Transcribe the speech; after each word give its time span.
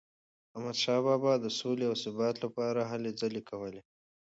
احمدشاه 0.55 0.99
بابا 1.07 1.33
د 1.39 1.45
سولې 1.59 1.85
او 1.89 1.95
ثبات 2.03 2.35
لپاره 2.45 2.79
هلي 2.91 3.11
ځلي 3.19 3.41
کولي. 3.49 3.81